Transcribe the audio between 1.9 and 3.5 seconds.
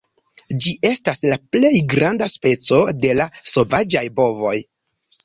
granda speco de la